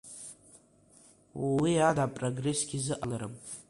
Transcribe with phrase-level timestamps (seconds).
[1.55, 3.33] Уи ада апрогрессгьы зыҟаларым.